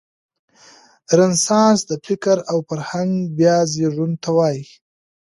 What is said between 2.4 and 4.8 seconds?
او فرهنګ بیا زېږون ته وايي.